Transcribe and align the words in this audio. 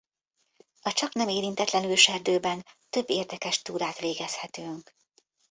A 0.81 0.91
csaknem 0.91 1.27
érintetlen 1.27 1.83
őserdőben 1.83 2.65
több 2.89 3.09
érdekes 3.09 3.61
túrát 3.61 3.99
végezhetünk. 3.99 4.93